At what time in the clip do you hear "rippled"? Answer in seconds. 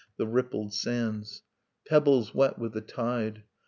0.25-0.73